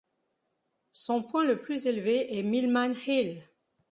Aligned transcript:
Son 0.93 1.21
point 1.21 1.45
le 1.45 1.59
plus 1.61 1.85
élevé 1.85 2.35
est 2.39 2.41
Milman 2.41 2.95
Hill. 3.05 3.43